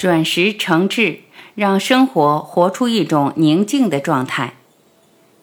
[0.00, 1.18] 转时成智，
[1.54, 4.54] 让生活活出一种宁静的状态。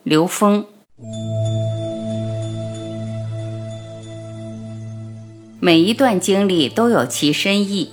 [0.02, 0.66] 刘峰，
[5.60, 7.92] 每一段经历都有其深意。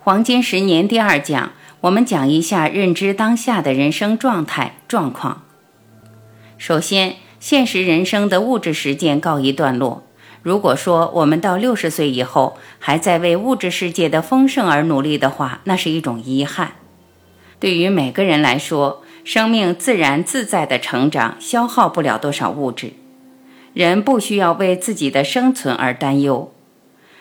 [0.00, 5.42] 黄金十年第二讲，我们讲一下认知当下的人生状态状况。
[6.56, 10.04] 首先，现实人生的物质实践告一段落。
[10.42, 16.72] 如果说我们到六十岁以后还在为物质世界的丰盛而努力的话，那是一种遗憾。
[17.60, 22.94] 对于每个人来说，生命自然自在的成长消耗不了多少物质，
[23.72, 26.52] 人不需要为自己的生存而担忧。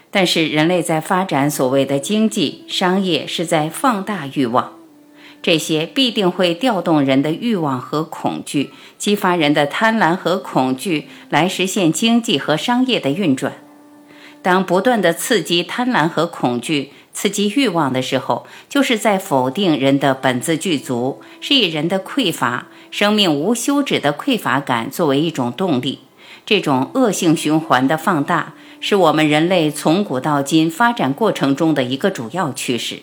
[0.10, 4.74] 但是人类在发展所谓的经济商业，是在放大欲望。
[5.42, 13.54] 这些必定会调动人的欲望和恐惧，激发人的贪婪和恐惧，来实现经济和商业的运转。
[14.44, 26.00] 当不断的刺激贪婪和恐惧、刺激欲望的时候，就是在否定人的本自具足，是以人的匮乏、生命无休止的匮乏感作为一种动力。
[26.44, 33.00] 这种恶性循环的放大，是我们人类从古到今发展过程中的一个主要趋势。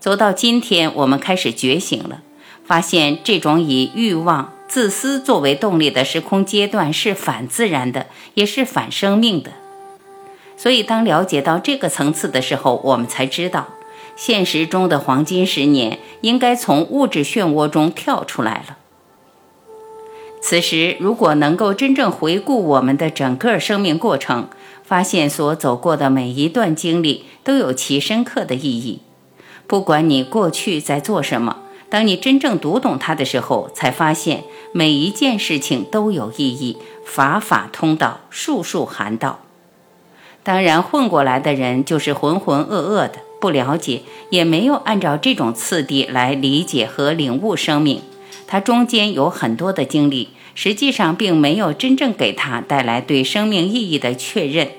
[0.00, 2.22] 走到今天，我们开始觉醒了，
[2.64, 9.50] 发现这种以欲望、自私作为动力的时空阶段是反自然的，也是反生命的。
[10.56, 13.68] 所以，当了解到这个层次的时候，我们才知道，
[14.16, 18.78] 现实中的黄金十年应该从物质漩涡中跳出来了。
[20.40, 24.48] 此时，如果能够真正回顾我们的整个生命过程，
[24.82, 29.00] 发现所走过的每一段经历都有其深刻的意义。
[29.70, 31.58] 不管你过去在做什么，
[31.88, 34.42] 当你真正读懂它的时候，才发现
[34.72, 39.38] 每一件事情都有意义，法法通道，术术含道。
[40.42, 48.02] 当然，混过来的人就是浑浑噩噩的，不了解，也没有按照这种次第来理解和领悟生命。
[48.48, 54.70] 他中间有很多的经历，实际上并没有真正给他带来对生命意义的确认，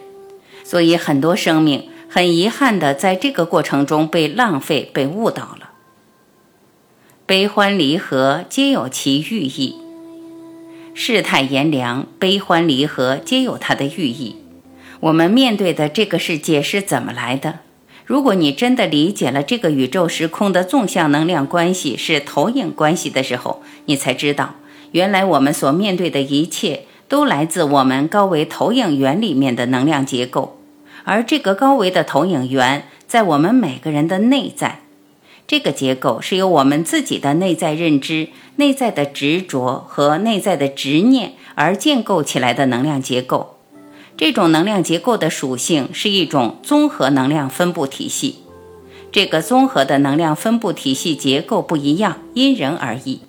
[0.65, 1.87] 所以很多生命。
[2.13, 5.69] 很遗憾的，在这个过程中被浪费、被误导了。
[7.25, 9.77] 悲欢离合皆有其寓意，
[10.93, 14.35] 世态炎凉，悲欢离合皆有它的寓意。
[14.99, 17.59] 我们面对的这个世界是怎么来的？
[18.05, 24.55] 如果你真的理解了这个宇宙时空的纵向能量关系是投影关系的时候，你才知道，
[24.91, 30.57] 原来我们所面对的一切都来自我们高维投影源里面的能量结构。
[31.03, 34.81] 而这个高维的投影源在我们每个人的内在，
[35.47, 43.57] 这个结构是由我们自己的内在认知、内在的执着和内在的执念而建构起来的能量结构。
[44.15, 48.39] 这种能量结构的属性是一种综合能量分布体系。
[49.11, 53.21] 这个综合的能量分布体系结构不一样，因人而异。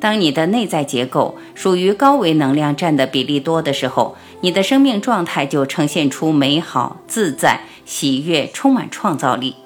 [0.00, 9.56] 当你的内在结构属于高维能量占的比例多的时候，你的生命状态就呈现出美好、自在、喜悦、充满创造力。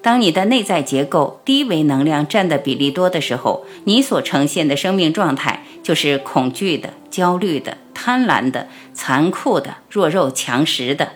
[0.00, 11.10] 当你的内在结构低维能量占的比例多的时候，你所呈现的生命状态就是恐惧的、焦虑的、贪婪的、残酷的、弱肉强食的。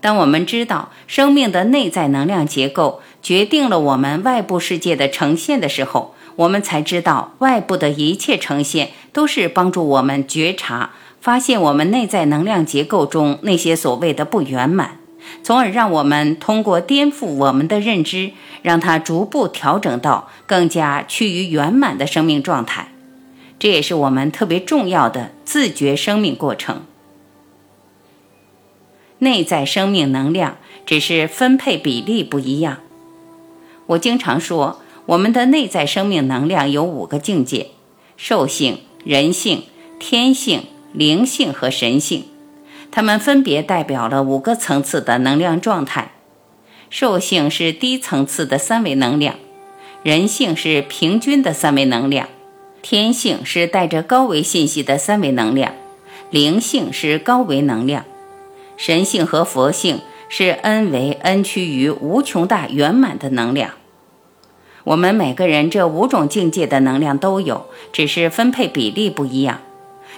[0.00, 10.90] 当我们知道生命的内在能量结构决定了我们外部世界的呈现的时候，我们才知道外部的一切呈现都是帮助我们觉察。
[11.18, 15.00] 发现我们内在能量结构中那些所谓的不圆满，
[15.42, 18.30] 从而让我们通过颠覆我们的认知，
[18.62, 22.92] 让它逐步调整到更加趋于圆满的生命状态。
[23.58, 26.82] 这也是我们特别重要的自觉生命过程。
[29.18, 32.76] 内在生命能量只是分配比例不一样。
[33.86, 37.68] 我经常说，我们的内在生命能量有五个境界：
[38.16, 39.64] 兽性、人性、
[39.98, 40.64] 天性。
[40.92, 42.24] 灵性和神性，
[42.90, 46.12] 它们分别代表了五个层次的能量状态。
[46.88, 49.34] 兽性是低层次的三维能量，
[50.02, 52.30] 人性是平均的三维能量，
[52.80, 55.74] 天性是带着高维信息的三维能量，
[56.30, 58.06] 灵性是高维能量，
[58.78, 60.00] 神性和佛性
[60.30, 63.72] 是 n 为 n 趋于无穷大圆满的能量。
[64.86, 69.60] 我们每个人这五种境界的能量都有，只是分配比例不一样。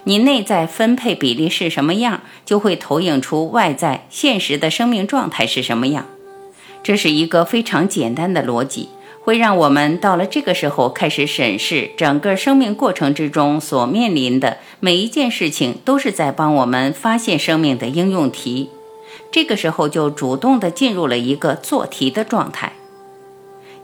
[0.05, 6.05] 你内在分配比例是什么样，就会投影出外在现实的生命状态是什么样。
[6.83, 8.91] 这是一个非常简单的逻辑，
[9.23, 18.69] 会让我们到了这个时候开始审视整个生命过程之中所面临的每一件事情，都是在帮我们发现生命的应用题。
[19.33, 22.75] 这个时候就主动的进入了一个做题的状态。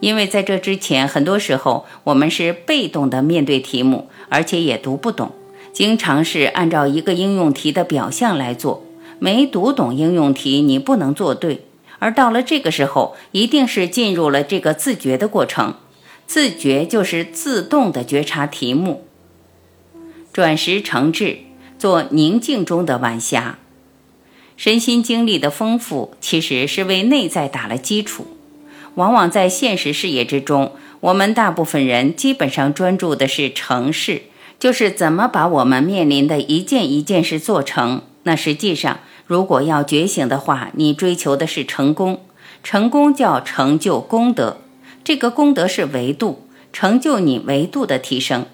[0.05, 5.33] 因为在这之前，很多时候我们是被动的面对题目，而且也读不懂，
[5.73, 8.85] 经常是按照一个应用题的表象来做，
[9.19, 11.65] 没读懂应用题，你不能做对。
[12.01, 15.77] 而到了这个时候，一定是进入了这个自觉的过程。
[16.27, 19.07] 自觉就是自动的觉察题目，
[20.35, 21.39] 转识成智，
[21.79, 23.59] 做宁静中的晚霞。
[24.59, 28.27] 身心经历的丰富，其实是为内在打了基础。
[28.95, 34.23] 往往在现实事业之中，我们大部分人基本上专注的是成事，
[34.59, 38.03] 就是怎么把我们面临的一件一件事做成。
[38.23, 42.21] 那实际上，如果要觉醒的话，你追求的是成功。
[42.63, 44.59] 成功叫成就功德，
[45.03, 48.47] 这个功德是维度，成就你维度的提升。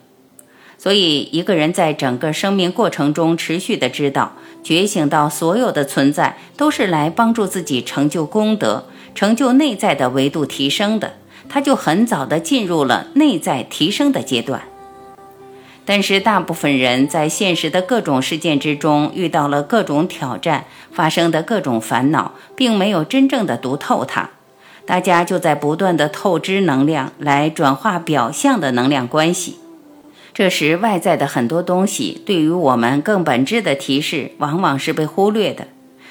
[0.77, 4.33] 所以，一个人在整个生命过程中持续的知道，
[4.65, 8.87] 觉醒到所有的存在都是来帮助自己成就功德。
[9.15, 11.15] 成就内在的维度提升的，
[11.49, 14.63] 他就很早的进入了内在提升的阶段。
[15.85, 24.31] 但是大部分人在现实的各种事件之中遇到了各种挑战，发生的各种烦恼，并没有真正的读透它。
[24.87, 29.57] 大家就在不断的透支能量来转化表象的能量关系。
[30.33, 35.67] 这时外在的很多东西对于我们更本质的提示，往往是被忽略的。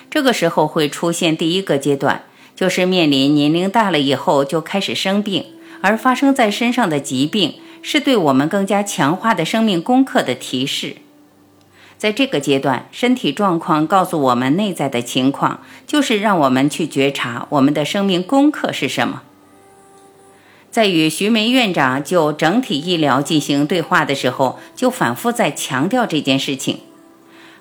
[0.10, 2.24] 这个时候会出现第一个阶段。
[2.60, 5.46] 就是面临年龄大了以后就开始生病，
[5.80, 10.98] 而发生在身上的疾病是对我们更加强化的生命功课的提示。
[11.98, 19.22] 在这个阶段，身体状况告诉我们内在的情况，就是让我们去觉察我们的生命功课是什么。
[20.70, 26.80] 在与徐梅院长就整体医疗进行对话的时候，就反复在强调这件事情。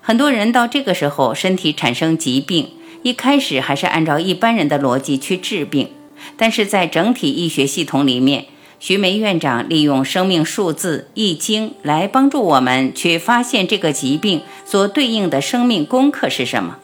[0.01, 2.71] 很多人到这个时候身体产生疾病。
[3.03, 5.91] 一开始还是按照一般人的逻辑去治病，
[6.37, 8.47] 但是在整体医学系统里面，
[8.81, 16.79] 徐梅院长利用生命数字易经来帮助我们去发现这个疾病所对应的生命功课是什么。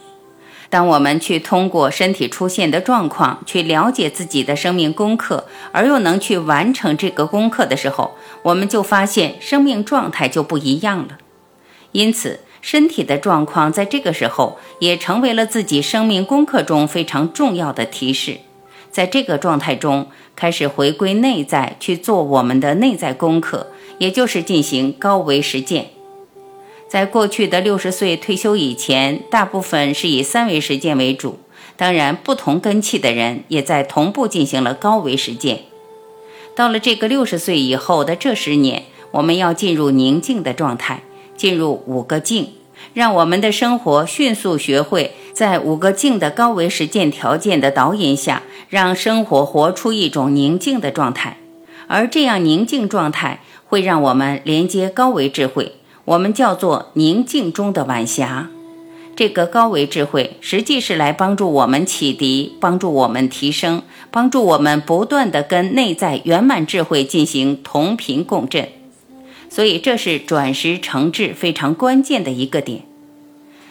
[0.70, 11.18] 当我们去通过身体出现的状况去了解自己的生命功课，而又能去完成这个功课的时候，我们就发现生命状态就不一样了。
[11.90, 12.40] 因此。
[12.66, 18.38] 身体的状况在这个时候也成为了自己生命功课中非常重要的提示。
[18.90, 23.66] 在这个状态中，开始回归内在去做我们的内在功课，
[23.98, 25.90] 也就是进行高维实践。
[26.88, 31.40] 在过去的六十岁退休以前，大部分是以三维实践为主。
[31.76, 35.64] 当然，不同根器的人也在同步进行了高维实践。
[36.56, 41.02] 到了这个六十岁以后的这十年，我们要进入宁静的状态。
[41.36, 42.48] 进入五个静，
[42.92, 51.38] 让我们的生活迅速学会在五个静的高维实践条件的导引下，让生活活出一种宁静的状态。
[51.86, 55.72] 而这样宁静状态会让我们连接高维智慧，
[56.04, 58.48] 我们叫做宁静中的晚霞。
[59.16, 68.68] 这个高维智慧实际是来帮助我们启迪，帮助我们提升，帮助我们不断的跟内在圆满智慧进行同频共振。
[69.54, 72.82] 所以这是转识成智非常关键的一个点。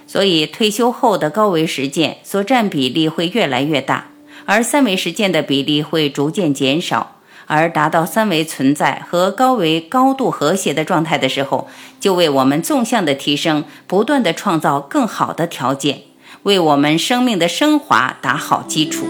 [0.08, 4.08] 所以退休后的高维实践所占比例会越来越大，
[4.46, 7.18] 而三维实践的比例会逐渐减少。
[7.48, 11.68] 而达到三维存在和高维高度和谐的状态的时候，
[12.00, 16.04] 就为我们纵向的提升不断的创造更好的条件，
[16.44, 19.06] 为我们生命的升华打好基础。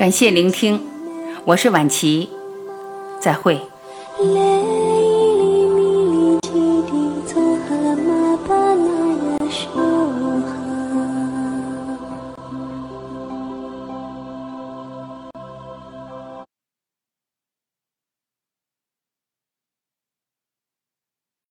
[0.00, 0.80] 感谢聆听。
[1.44, 2.30] 我是婉琪
[3.20, 3.60] 再会。